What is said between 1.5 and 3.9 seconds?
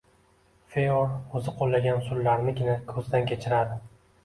qo‘llagan usullarnigina ko‘zdan kechiradi.